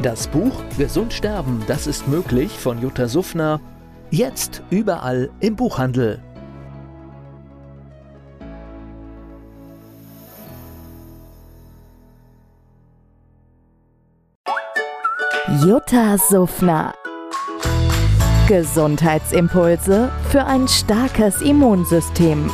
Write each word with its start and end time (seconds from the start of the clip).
Das 0.00 0.26
Buch 0.26 0.52
Gesund 0.78 1.12
sterben, 1.12 1.62
das 1.66 1.86
ist 1.86 2.08
möglich 2.08 2.50
von 2.52 2.80
Jutta 2.80 3.06
Suffner. 3.08 3.60
Jetzt 4.10 4.62
überall 4.70 5.30
im 5.40 5.54
Buchhandel. 5.54 6.20
Jutta 15.64 16.18
Suffner. 16.18 16.94
Gesundheitsimpulse 18.48 20.10
für 20.30 20.44
ein 20.44 20.66
starkes 20.66 21.40
Immunsystem. 21.42 22.50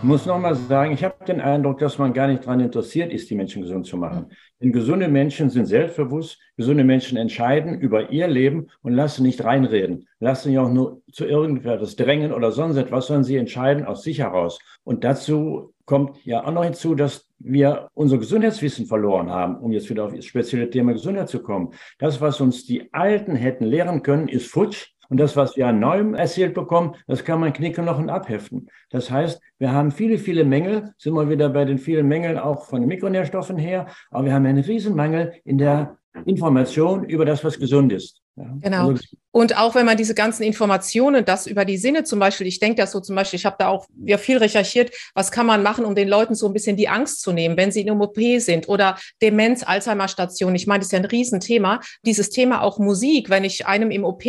Ich 0.00 0.04
muss 0.04 0.26
nochmal 0.26 0.54
sagen, 0.54 0.92
ich 0.92 1.02
habe 1.02 1.24
den 1.24 1.40
Eindruck, 1.40 1.78
dass 1.78 1.98
man 1.98 2.12
gar 2.12 2.28
nicht 2.28 2.44
daran 2.44 2.60
interessiert 2.60 3.12
ist, 3.12 3.28
die 3.30 3.34
Menschen 3.34 3.62
gesund 3.62 3.84
zu 3.84 3.96
machen. 3.96 4.30
Denn 4.62 4.70
gesunde 4.70 5.08
Menschen 5.08 5.50
sind 5.50 5.66
selbstbewusst, 5.66 6.38
gesunde 6.56 6.84
Menschen 6.84 7.18
entscheiden 7.18 7.80
über 7.80 8.10
ihr 8.10 8.28
Leben 8.28 8.68
und 8.82 8.92
lassen 8.92 9.24
nicht 9.24 9.42
reinreden, 9.42 10.06
lassen 10.20 10.50
sich 10.50 10.58
auch 10.58 10.70
nur 10.70 11.02
zu 11.10 11.24
irgendetwas 11.24 11.96
drängen 11.96 12.32
oder 12.32 12.52
sonst 12.52 12.76
etwas, 12.76 13.08
sondern 13.08 13.24
sie 13.24 13.38
entscheiden 13.38 13.86
aus 13.86 14.04
sich 14.04 14.20
heraus. 14.20 14.60
Und 14.84 15.02
dazu 15.02 15.74
kommt 15.84 16.24
ja 16.24 16.46
auch 16.46 16.52
noch 16.52 16.62
hinzu, 16.62 16.94
dass 16.94 17.26
wir 17.40 17.88
unser 17.94 18.18
Gesundheitswissen 18.18 18.86
verloren 18.86 19.30
haben, 19.30 19.56
um 19.56 19.72
jetzt 19.72 19.90
wieder 19.90 20.04
auf 20.04 20.14
das 20.14 20.26
spezielle 20.26 20.70
Thema 20.70 20.92
Gesundheit 20.92 21.28
zu 21.28 21.42
kommen. 21.42 21.72
Das, 21.98 22.20
was 22.20 22.40
uns 22.40 22.64
die 22.64 22.92
Alten 22.92 23.34
hätten 23.34 23.64
lehren 23.64 24.04
können, 24.04 24.28
ist 24.28 24.46
futsch. 24.46 24.92
Und 25.08 25.18
das, 25.18 25.36
was 25.36 25.56
wir 25.56 25.66
an 25.66 25.80
Neuem 25.80 26.14
erzählt 26.14 26.54
bekommen, 26.54 26.94
das 27.06 27.24
kann 27.24 27.40
man 27.40 27.52
knicken 27.52 27.84
noch 27.84 27.98
und 27.98 28.10
abheften. 28.10 28.68
Das 28.90 29.10
heißt, 29.10 29.40
wir 29.58 29.72
haben 29.72 29.90
viele, 29.90 30.18
viele 30.18 30.44
Mängel, 30.44 30.92
sind 30.98 31.14
wir 31.14 31.28
wieder 31.28 31.48
bei 31.48 31.64
den 31.64 31.78
vielen 31.78 32.06
Mängeln 32.08 32.38
auch 32.38 32.66
von 32.66 32.80
den 32.80 32.88
Mikronährstoffen 32.88 33.56
her, 33.56 33.86
aber 34.10 34.26
wir 34.26 34.34
haben 34.34 34.46
einen 34.46 34.62
Riesenmangel 34.62 35.34
in 35.44 35.58
der 35.58 35.96
Information 36.26 37.04
über 37.04 37.24
das, 37.24 37.42
was 37.44 37.58
gesund 37.58 37.92
ist. 37.92 38.20
Ja. 38.38 38.56
Genau. 38.62 38.90
Also 38.90 39.02
und 39.30 39.56
auch 39.58 39.74
wenn 39.74 39.84
man 39.84 39.96
diese 39.96 40.14
ganzen 40.14 40.42
Informationen, 40.42 41.24
das 41.24 41.46
über 41.46 41.64
die 41.64 41.76
Sinne 41.76 42.02
zum 42.02 42.18
Beispiel, 42.18 42.46
ich 42.46 42.60
denke 42.60 42.80
das 42.80 42.92
so 42.92 43.00
zum 43.00 43.14
Beispiel, 43.14 43.38
ich 43.38 43.46
habe 43.46 43.56
da 43.58 43.68
auch 43.68 43.86
ja 44.04 44.16
viel 44.16 44.38
recherchiert, 44.38 44.90
was 45.14 45.30
kann 45.30 45.46
man 45.46 45.62
machen, 45.62 45.84
um 45.84 45.94
den 45.94 46.08
Leuten 46.08 46.34
so 46.34 46.46
ein 46.46 46.54
bisschen 46.54 46.76
die 46.76 46.88
Angst 46.88 47.20
zu 47.20 47.32
nehmen, 47.32 47.56
wenn 47.56 47.70
sie 47.70 47.82
in 47.82 47.90
einem 47.90 48.00
OP 48.00 48.18
sind 48.38 48.68
oder 48.68 48.98
Demenz, 49.20 49.62
Alzheimer-Station. 49.62 50.54
Ich 50.54 50.66
meine, 50.66 50.80
das 50.80 50.86
ist 50.86 50.92
ja 50.92 50.98
ein 50.98 51.04
Riesenthema. 51.04 51.80
Dieses 52.06 52.30
Thema 52.30 52.62
auch 52.62 52.78
Musik, 52.78 53.28
wenn 53.28 53.44
ich 53.44 53.66
einem 53.66 53.90
im 53.90 54.02
OP 54.02 54.24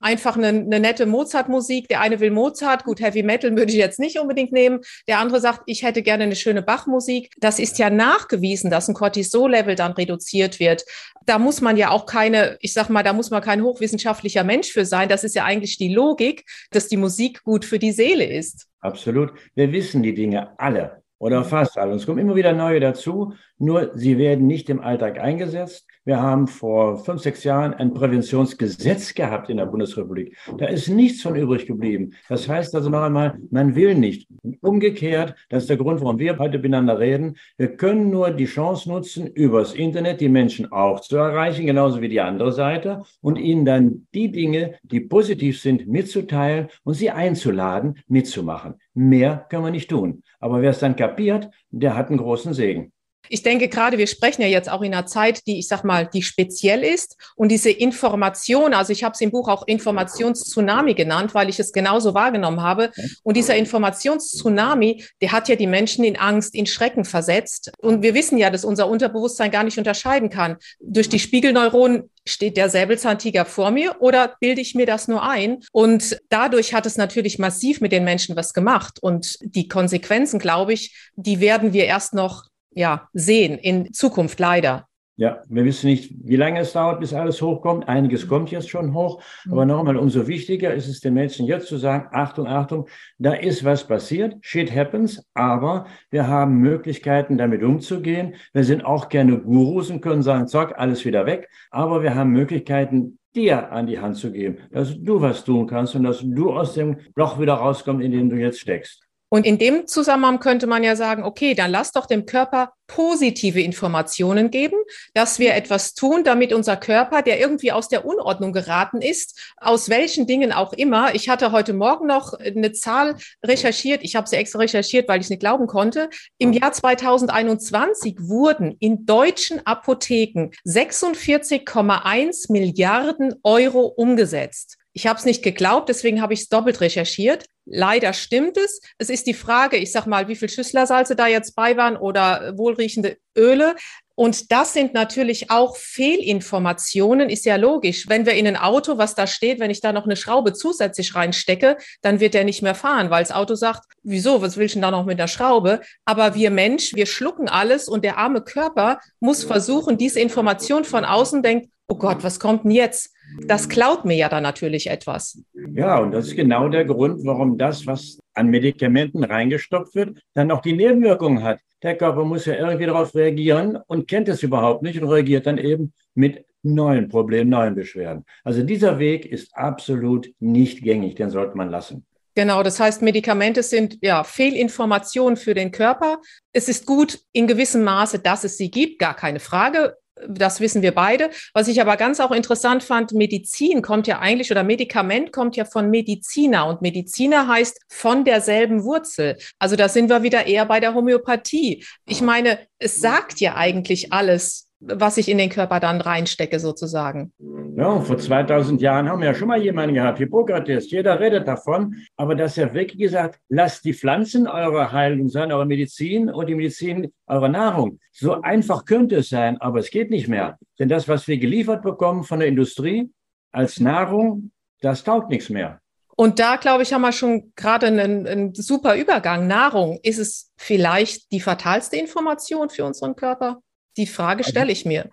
einfach 0.00 0.36
eine, 0.36 0.48
eine 0.48 0.80
nette 0.80 1.06
Mozart-Musik, 1.06 1.88
der 1.88 2.00
eine 2.00 2.20
will 2.20 2.30
Mozart, 2.30 2.84
gut, 2.84 3.00
Heavy 3.00 3.22
Metal 3.22 3.56
würde 3.56 3.72
ich 3.72 3.78
jetzt 3.78 3.98
nicht 3.98 4.18
unbedingt 4.20 4.52
nehmen, 4.52 4.80
der 5.08 5.18
andere 5.18 5.40
sagt, 5.40 5.62
ich 5.66 5.82
hätte 5.82 6.02
gerne 6.02 6.24
eine 6.24 6.36
schöne 6.36 6.62
Bach-Musik. 6.62 7.32
Das 7.38 7.58
ist 7.58 7.78
ja 7.78 7.88
nachgewiesen, 7.88 8.70
dass 8.70 8.86
ein 8.86 8.94
Cortisol-Level 8.94 9.76
dann 9.76 9.92
reduziert 9.92 10.60
wird. 10.60 10.84
Da 11.24 11.38
muss 11.38 11.60
man 11.60 11.76
ja 11.76 11.90
auch 11.90 12.06
keine, 12.06 12.58
ich 12.60 12.72
sag 12.72 12.90
mal, 12.90 13.02
da 13.02 13.12
muss 13.12 13.30
man 13.30 13.42
kein 13.52 13.62
hochwissenschaftlicher 13.62 14.44
Mensch 14.44 14.72
für 14.72 14.86
sein. 14.86 15.08
Das 15.08 15.24
ist 15.24 15.34
ja 15.34 15.44
eigentlich 15.44 15.76
die 15.76 15.92
Logik, 15.92 16.44
dass 16.70 16.88
die 16.88 16.96
Musik 16.96 17.42
gut 17.44 17.64
für 17.64 17.78
die 17.78 17.92
Seele 17.92 18.24
ist. 18.24 18.66
Absolut. 18.80 19.32
Wir 19.54 19.72
wissen 19.72 20.02
die 20.02 20.14
Dinge 20.14 20.58
alle 20.58 21.02
oder 21.18 21.40
mhm. 21.40 21.44
fast 21.44 21.76
alle. 21.76 21.94
Es 21.94 22.06
kommen 22.06 22.18
immer 22.18 22.34
wieder 22.34 22.54
neue 22.54 22.80
dazu, 22.80 23.34
nur 23.58 23.92
sie 23.94 24.16
werden 24.16 24.46
nicht 24.46 24.70
im 24.70 24.80
Alltag 24.80 25.18
eingesetzt. 25.18 25.86
Wir 26.04 26.20
haben 26.20 26.48
vor 26.48 26.96
fünf, 27.04 27.22
sechs 27.22 27.44
Jahren 27.44 27.74
ein 27.74 27.94
Präventionsgesetz 27.94 29.14
gehabt 29.14 29.48
in 29.50 29.58
der 29.58 29.66
Bundesrepublik. 29.66 30.36
Da 30.58 30.66
ist 30.66 30.88
nichts 30.88 31.22
von 31.22 31.36
übrig 31.36 31.66
geblieben. 31.66 32.14
Das 32.28 32.48
heißt 32.48 32.74
also 32.74 32.90
noch 32.90 33.02
einmal, 33.02 33.38
man 33.52 33.76
will 33.76 33.94
nicht. 33.94 34.26
Umgekehrt, 34.62 35.36
das 35.48 35.62
ist 35.62 35.70
der 35.70 35.76
Grund, 35.76 36.00
warum 36.00 36.18
wir 36.18 36.38
heute 36.38 36.58
miteinander 36.58 36.98
reden. 36.98 37.36
Wir 37.56 37.76
können 37.76 38.10
nur 38.10 38.32
die 38.32 38.46
Chance 38.46 38.88
nutzen, 38.88 39.28
übers 39.28 39.74
Internet 39.74 40.20
die 40.20 40.28
Menschen 40.28 40.72
auch 40.72 40.98
zu 40.98 41.16
erreichen, 41.18 41.66
genauso 41.66 42.00
wie 42.00 42.08
die 42.08 42.20
andere 42.20 42.50
Seite, 42.50 43.02
und 43.20 43.36
ihnen 43.36 43.64
dann 43.64 44.08
die 44.12 44.32
Dinge, 44.32 44.74
die 44.82 44.98
positiv 44.98 45.60
sind, 45.60 45.86
mitzuteilen 45.86 46.66
und 46.82 46.94
sie 46.94 47.10
einzuladen, 47.10 48.00
mitzumachen. 48.08 48.74
Mehr 48.94 49.46
können 49.48 49.64
wir 49.64 49.70
nicht 49.70 49.90
tun. 49.90 50.24
Aber 50.40 50.62
wer 50.62 50.70
es 50.70 50.80
dann 50.80 50.96
kapiert, 50.96 51.48
der 51.70 51.96
hat 51.96 52.08
einen 52.08 52.18
großen 52.18 52.54
Segen. 52.54 52.92
Ich 53.28 53.42
denke 53.42 53.68
gerade, 53.68 53.98
wir 53.98 54.06
sprechen 54.06 54.42
ja 54.42 54.48
jetzt 54.48 54.70
auch 54.70 54.82
in 54.82 54.92
einer 54.92 55.06
Zeit, 55.06 55.46
die, 55.46 55.58
ich 55.58 55.68
sag 55.68 55.84
mal, 55.84 56.06
die 56.06 56.22
speziell 56.22 56.82
ist. 56.82 57.16
Und 57.36 57.50
diese 57.50 57.70
Information, 57.70 58.74
also 58.74 58.92
ich 58.92 59.04
habe 59.04 59.14
es 59.14 59.20
im 59.20 59.30
Buch 59.30 59.48
auch 59.48 59.66
Informationstsunami 59.66 60.94
genannt, 60.94 61.34
weil 61.34 61.48
ich 61.48 61.58
es 61.58 61.72
genauso 61.72 62.14
wahrgenommen 62.14 62.62
habe. 62.62 62.90
Und 63.22 63.36
dieser 63.36 63.56
Informationstsunami, 63.56 65.04
der 65.20 65.32
hat 65.32 65.48
ja 65.48 65.56
die 65.56 65.66
Menschen 65.66 66.04
in 66.04 66.16
Angst, 66.16 66.54
in 66.54 66.66
Schrecken 66.66 67.04
versetzt. 67.04 67.72
Und 67.78 68.02
wir 68.02 68.14
wissen 68.14 68.38
ja, 68.38 68.50
dass 68.50 68.64
unser 68.64 68.88
Unterbewusstsein 68.88 69.50
gar 69.50 69.64
nicht 69.64 69.78
unterscheiden 69.78 70.28
kann. 70.28 70.56
Durch 70.80 71.08
die 71.08 71.18
Spiegelneuronen 71.18 72.10
steht 72.26 72.56
der 72.56 72.68
Säbelzahntiger 72.68 73.44
vor 73.44 73.70
mir 73.70 73.96
oder 74.00 74.36
bilde 74.40 74.60
ich 74.60 74.74
mir 74.74 74.86
das 74.86 75.08
nur 75.08 75.22
ein? 75.22 75.60
Und 75.72 76.18
dadurch 76.28 76.74
hat 76.74 76.86
es 76.86 76.96
natürlich 76.96 77.38
massiv 77.38 77.80
mit 77.80 77.92
den 77.92 78.04
Menschen 78.04 78.36
was 78.36 78.54
gemacht. 78.54 78.98
Und 79.00 79.38
die 79.42 79.68
Konsequenzen, 79.68 80.38
glaube 80.38 80.72
ich, 80.72 81.10
die 81.16 81.40
werden 81.40 81.72
wir 81.72 81.86
erst 81.86 82.14
noch 82.14 82.44
ja, 82.74 83.08
sehen 83.12 83.58
in 83.58 83.92
Zukunft 83.92 84.40
leider. 84.40 84.86
Ja, 85.16 85.42
wir 85.48 85.64
wissen 85.66 85.90
nicht, 85.90 86.10
wie 86.24 86.36
lange 86.36 86.60
es 86.60 86.72
dauert, 86.72 86.98
bis 86.98 87.12
alles 87.12 87.42
hochkommt. 87.42 87.86
Einiges 87.86 88.26
kommt 88.26 88.50
jetzt 88.50 88.70
schon 88.70 88.94
hoch. 88.94 89.22
Aber 89.50 89.66
nochmal, 89.66 89.98
umso 89.98 90.26
wichtiger 90.26 90.72
ist 90.72 90.88
es 90.88 91.00
den 91.00 91.12
Menschen 91.12 91.46
jetzt 91.46 91.68
zu 91.68 91.76
sagen, 91.76 92.08
Achtung, 92.12 92.46
Achtung, 92.46 92.88
da 93.18 93.34
ist 93.34 93.62
was 93.62 93.86
passiert. 93.86 94.36
Shit 94.40 94.74
happens. 94.74 95.22
Aber 95.34 95.86
wir 96.10 96.28
haben 96.28 96.56
Möglichkeiten, 96.56 97.36
damit 97.36 97.62
umzugehen. 97.62 98.36
Wir 98.54 98.64
sind 98.64 98.86
auch 98.86 99.10
gerne 99.10 99.38
Gurus 99.38 99.90
und 99.90 100.00
können 100.00 100.22
sagen, 100.22 100.48
zack, 100.48 100.78
alles 100.78 101.04
wieder 101.04 101.26
weg. 101.26 101.48
Aber 101.70 102.02
wir 102.02 102.14
haben 102.14 102.30
Möglichkeiten, 102.30 103.18
dir 103.34 103.70
an 103.70 103.86
die 103.86 103.98
Hand 103.98 104.16
zu 104.16 104.32
geben, 104.32 104.58
dass 104.70 104.98
du 104.98 105.20
was 105.20 105.44
tun 105.44 105.66
kannst 105.66 105.94
und 105.94 106.04
dass 106.04 106.20
du 106.22 106.52
aus 106.52 106.74
dem 106.74 106.96
Loch 107.16 107.38
wieder 107.38 107.54
rauskommst, 107.54 108.04
in 108.04 108.12
dem 108.12 108.30
du 108.30 108.36
jetzt 108.36 108.60
steckst. 108.60 109.06
Und 109.32 109.46
in 109.46 109.56
dem 109.56 109.86
Zusammenhang 109.86 110.40
könnte 110.40 110.66
man 110.66 110.84
ja 110.84 110.94
sagen, 110.94 111.24
okay, 111.24 111.54
dann 111.54 111.70
lass 111.70 111.92
doch 111.92 112.04
dem 112.04 112.26
Körper 112.26 112.74
positive 112.86 113.62
Informationen 113.62 114.50
geben, 114.50 114.76
dass 115.14 115.38
wir 115.38 115.54
etwas 115.54 115.94
tun, 115.94 116.22
damit 116.22 116.52
unser 116.52 116.76
Körper, 116.76 117.22
der 117.22 117.40
irgendwie 117.40 117.72
aus 117.72 117.88
der 117.88 118.04
Unordnung 118.04 118.52
geraten 118.52 119.00
ist, 119.00 119.54
aus 119.56 119.88
welchen 119.88 120.26
Dingen 120.26 120.52
auch 120.52 120.74
immer. 120.74 121.14
Ich 121.14 121.30
hatte 121.30 121.50
heute 121.50 121.72
Morgen 121.72 122.06
noch 122.06 122.34
eine 122.34 122.72
Zahl 122.72 123.16
recherchiert. 123.42 124.02
Ich 124.02 124.16
habe 124.16 124.28
sie 124.28 124.36
extra 124.36 124.58
recherchiert, 124.58 125.08
weil 125.08 125.20
ich 125.20 125.24
es 125.24 125.30
nicht 125.30 125.40
glauben 125.40 125.66
konnte. 125.66 126.10
Im 126.36 126.52
Jahr 126.52 126.74
2021 126.74 128.16
wurden 128.20 128.76
in 128.80 129.06
deutschen 129.06 129.66
Apotheken 129.66 130.50
46,1 130.66 132.52
Milliarden 132.52 133.36
Euro 133.44 133.86
umgesetzt. 133.86 134.76
Ich 134.92 135.06
habe 135.06 135.18
es 135.18 135.24
nicht 135.24 135.42
geglaubt, 135.42 135.88
deswegen 135.88 136.20
habe 136.20 136.34
ich 136.34 136.40
es 136.40 136.48
doppelt 136.50 136.82
recherchiert. 136.82 137.46
Leider 137.64 138.12
stimmt 138.12 138.56
es. 138.56 138.80
Es 138.98 139.08
ist 139.08 139.26
die 139.26 139.34
Frage, 139.34 139.76
ich 139.76 139.92
sag 139.92 140.06
mal, 140.06 140.28
wie 140.28 140.36
viel 140.36 140.48
Schüsslersalze 140.48 141.14
da 141.14 141.26
jetzt 141.26 141.54
bei 141.54 141.76
waren 141.76 141.96
oder 141.96 142.56
wohlriechende 142.56 143.18
Öle. 143.36 143.76
Und 144.14 144.52
das 144.52 144.74
sind 144.74 144.94
natürlich 144.94 145.50
auch 145.50 145.76
Fehlinformationen, 145.76 147.30
ist 147.30 147.44
ja 147.44 147.56
logisch. 147.56 148.08
Wenn 148.08 148.26
wir 148.26 148.34
in 148.34 148.46
ein 148.46 148.56
Auto, 148.56 148.98
was 148.98 149.14
da 149.14 149.26
steht, 149.26 149.60
wenn 149.60 149.70
ich 149.70 149.80
da 149.80 149.92
noch 149.92 150.04
eine 150.04 150.16
Schraube 150.16 150.52
zusätzlich 150.52 151.14
reinstecke, 151.14 151.76
dann 152.02 152.20
wird 152.20 152.34
der 152.34 152.44
nicht 152.44 152.62
mehr 152.62 152.74
fahren, 152.74 153.10
weil 153.10 153.22
das 153.22 153.32
Auto 153.32 153.54
sagt, 153.54 153.84
wieso, 154.02 154.42
was 154.42 154.56
will 154.56 154.66
ich 154.66 154.72
denn 154.74 154.82
da 154.82 154.90
noch 154.90 155.06
mit 155.06 155.18
der 155.18 155.28
Schraube? 155.28 155.80
Aber 156.04 156.34
wir 156.34 156.50
Mensch, 156.50 156.94
wir 156.94 157.06
schlucken 157.06 157.48
alles 157.48 157.88
und 157.88 158.04
der 158.04 158.18
arme 158.18 158.42
Körper 158.42 158.98
muss 159.20 159.44
versuchen, 159.44 159.98
diese 159.98 160.20
Information 160.20 160.84
von 160.84 161.04
außen 161.04 161.42
denkt, 161.42 161.68
oh 161.88 161.96
Gott, 161.96 162.22
was 162.22 162.40
kommt 162.40 162.64
denn 162.64 162.70
jetzt? 162.70 163.12
Das 163.46 163.68
klaut 163.68 164.04
mir 164.04 164.16
ja 164.16 164.28
dann 164.28 164.42
natürlich 164.42 164.88
etwas. 164.88 165.38
Ja, 165.74 165.98
und 165.98 166.12
das 166.12 166.26
ist 166.28 166.36
genau 166.36 166.68
der 166.68 166.84
Grund, 166.84 167.24
warum 167.24 167.56
das, 167.56 167.86
was 167.86 168.18
an 168.34 168.48
Medikamenten 168.48 169.24
reingestopft 169.24 169.94
wird, 169.94 170.18
dann 170.34 170.50
auch 170.50 170.62
die 170.62 170.72
Nebenwirkungen 170.72 171.42
hat. 171.42 171.60
Der 171.82 171.96
Körper 171.96 172.24
muss 172.24 172.46
ja 172.46 172.54
irgendwie 172.54 172.86
darauf 172.86 173.14
reagieren 173.14 173.78
und 173.86 174.06
kennt 174.06 174.28
es 174.28 174.42
überhaupt 174.42 174.82
nicht 174.82 175.00
und 175.00 175.08
reagiert 175.08 175.46
dann 175.46 175.58
eben 175.58 175.92
mit 176.14 176.44
neuen 176.62 177.08
Problemen, 177.08 177.50
neuen 177.50 177.74
Beschwerden. 177.74 178.24
Also 178.44 178.62
dieser 178.62 178.98
Weg 178.98 179.26
ist 179.26 179.56
absolut 179.56 180.32
nicht 180.38 180.82
gängig, 180.82 181.16
den 181.16 181.30
sollte 181.30 181.56
man 181.56 181.70
lassen. 181.70 182.06
Genau, 182.34 182.62
das 182.62 182.80
heißt, 182.80 183.02
Medikamente 183.02 183.62
sind 183.62 183.98
ja 184.00 184.24
Fehlinformationen 184.24 185.36
für 185.36 185.52
den 185.52 185.70
Körper. 185.70 186.18
Es 186.52 186.68
ist 186.68 186.86
gut 186.86 187.18
in 187.32 187.46
gewissem 187.46 187.82
Maße, 187.84 188.20
dass 188.20 188.44
es 188.44 188.56
sie 188.56 188.70
gibt, 188.70 188.98
gar 188.98 189.14
keine 189.14 189.38
Frage 189.38 189.96
Das 190.28 190.60
wissen 190.60 190.82
wir 190.82 190.92
beide. 190.94 191.30
Was 191.54 191.68
ich 191.68 191.80
aber 191.80 191.96
ganz 191.96 192.20
auch 192.20 192.30
interessant 192.30 192.82
fand, 192.82 193.12
Medizin 193.12 193.82
kommt 193.82 194.06
ja 194.06 194.18
eigentlich 194.18 194.50
oder 194.50 194.62
Medikament 194.62 195.32
kommt 195.32 195.56
ja 195.56 195.64
von 195.64 195.90
Mediziner 195.90 196.66
und 196.66 196.82
Mediziner 196.82 197.48
heißt 197.48 197.80
von 197.88 198.24
derselben 198.24 198.84
Wurzel. 198.84 199.36
Also 199.58 199.76
da 199.76 199.88
sind 199.88 200.08
wir 200.08 200.22
wieder 200.22 200.46
eher 200.46 200.66
bei 200.66 200.80
der 200.80 200.94
Homöopathie. 200.94 201.84
Ich 202.06 202.20
meine, 202.20 202.58
es 202.78 203.00
sagt 203.00 203.40
ja 203.40 203.56
eigentlich 203.56 204.12
alles, 204.12 204.68
was 204.80 205.16
ich 205.16 205.28
in 205.28 205.38
den 205.38 205.50
Körper 205.50 205.80
dann 205.80 206.00
reinstecke, 206.00 206.58
sozusagen. 206.58 207.32
Ja, 207.74 208.00
vor 208.00 208.18
2000 208.18 208.82
Jahren 208.82 209.08
haben 209.08 209.20
wir 209.20 209.28
ja 209.28 209.34
schon 209.34 209.48
mal 209.48 209.62
jemanden 209.62 209.94
gehabt, 209.94 210.18
Hippokrates. 210.18 210.90
Jeder 210.90 211.18
redet 211.18 211.48
davon, 211.48 211.96
aber 212.16 212.34
dass 212.34 212.58
er 212.58 212.74
wirklich 212.74 212.98
gesagt, 212.98 213.40
lasst 213.48 213.86
die 213.86 213.94
Pflanzen 213.94 214.46
eure 214.46 214.92
Heilung 214.92 215.30
sein, 215.30 215.50
eure 215.50 215.64
Medizin 215.64 216.28
und 216.28 216.48
die 216.50 216.54
Medizin 216.54 217.12
eure 217.26 217.48
Nahrung. 217.48 217.98
So 218.12 218.42
einfach 218.42 218.84
könnte 218.84 219.16
es 219.16 219.30
sein, 219.30 219.58
aber 219.58 219.78
es 219.78 219.90
geht 219.90 220.10
nicht 220.10 220.28
mehr. 220.28 220.58
Denn 220.78 220.90
das, 220.90 221.08
was 221.08 221.26
wir 221.28 221.38
geliefert 221.38 221.82
bekommen 221.82 222.24
von 222.24 222.40
der 222.40 222.48
Industrie 222.48 223.10
als 223.52 223.80
Nahrung, 223.80 224.50
das 224.82 225.02
taugt 225.02 225.30
nichts 225.30 225.48
mehr. 225.48 225.80
Und 226.14 226.38
da, 226.40 226.56
glaube 226.56 226.82
ich, 226.82 226.92
haben 226.92 227.00
wir 227.00 227.12
schon 227.12 227.54
gerade 227.56 227.86
einen, 227.86 228.26
einen, 228.26 228.54
super 228.54 228.96
Übergang. 228.96 229.46
Nahrung, 229.46 229.98
ist 230.02 230.18
es 230.18 230.52
vielleicht 230.58 231.32
die 231.32 231.40
fatalste 231.40 231.96
Information 231.96 232.68
für 232.68 232.84
unseren 232.84 233.16
Körper? 233.16 233.62
Die 233.96 234.06
Frage 234.06 234.40
also 234.40 234.50
stelle 234.50 234.72
ich 234.72 234.84
mir. 234.84 235.08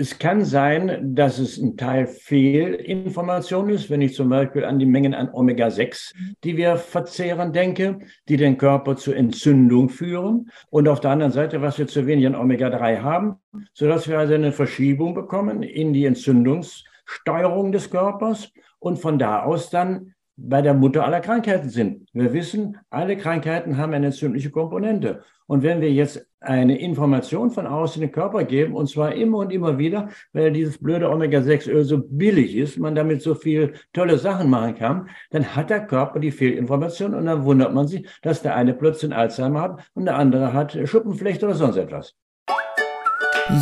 Es 0.00 0.16
kann 0.16 0.44
sein, 0.44 1.16
dass 1.16 1.40
es 1.40 1.58
ein 1.58 1.76
Teil 1.76 2.06
Fehlinformation 2.06 3.68
ist, 3.68 3.90
wenn 3.90 4.00
ich 4.00 4.14
zum 4.14 4.28
Beispiel 4.28 4.64
an 4.64 4.78
die 4.78 4.86
Mengen 4.86 5.12
an 5.12 5.28
Omega-6, 5.28 6.14
die 6.44 6.56
wir 6.56 6.76
verzehren, 6.76 7.52
denke, 7.52 7.98
die 8.28 8.36
den 8.36 8.58
Körper 8.58 8.94
zur 8.94 9.16
Entzündung 9.16 9.88
führen. 9.88 10.52
Und 10.70 10.86
auf 10.86 11.00
der 11.00 11.10
anderen 11.10 11.32
Seite, 11.32 11.62
was 11.62 11.78
wir 11.78 11.88
zu 11.88 12.06
wenig 12.06 12.28
an 12.28 12.36
Omega-3 12.36 13.02
haben, 13.02 13.40
sodass 13.72 14.06
wir 14.06 14.20
also 14.20 14.34
eine 14.34 14.52
Verschiebung 14.52 15.14
bekommen 15.14 15.64
in 15.64 15.92
die 15.92 16.04
Entzündungssteuerung 16.04 17.72
des 17.72 17.90
Körpers 17.90 18.52
und 18.78 19.00
von 19.00 19.18
da 19.18 19.42
aus 19.42 19.68
dann 19.68 20.14
bei 20.38 20.62
der 20.62 20.72
Mutter 20.72 21.04
aller 21.04 21.20
Krankheiten 21.20 21.68
sind. 21.68 22.08
Wir 22.12 22.32
wissen, 22.32 22.78
alle 22.90 23.16
Krankheiten 23.16 23.76
haben 23.76 23.92
eine 23.92 24.06
entzündliche 24.06 24.50
Komponente. 24.50 25.22
Und 25.46 25.62
wenn 25.62 25.80
wir 25.80 25.90
jetzt 25.92 26.24
eine 26.40 26.78
Information 26.78 27.50
von 27.50 27.66
außen 27.66 28.00
in 28.00 28.08
den 28.08 28.14
Körper 28.14 28.44
geben, 28.44 28.74
und 28.74 28.88
zwar 28.88 29.14
immer 29.14 29.38
und 29.38 29.52
immer 29.52 29.78
wieder, 29.78 30.08
weil 30.32 30.52
dieses 30.52 30.78
blöde 30.78 31.10
Omega-6-Öl 31.10 31.84
so 31.84 31.98
billig 31.98 32.54
ist, 32.54 32.78
man 32.78 32.94
damit 32.94 33.22
so 33.22 33.34
viel 33.34 33.74
tolle 33.92 34.18
Sachen 34.18 34.48
machen 34.48 34.76
kann, 34.76 35.08
dann 35.30 35.56
hat 35.56 35.70
der 35.70 35.86
Körper 35.86 36.20
die 36.20 36.30
Fehlinformation 36.30 37.14
und 37.14 37.26
dann 37.26 37.44
wundert 37.44 37.74
man 37.74 37.88
sich, 37.88 38.06
dass 38.22 38.42
der 38.42 38.54
eine 38.54 38.74
plötzlich 38.74 39.12
Alzheimer 39.12 39.60
hat 39.60 39.90
und 39.94 40.04
der 40.04 40.16
andere 40.16 40.52
hat 40.52 40.78
Schuppenflecht 40.84 41.42
oder 41.42 41.54
sonst 41.54 41.76
etwas. 41.76 42.14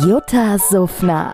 Jutta 0.05 0.57
Suffner 0.57 1.33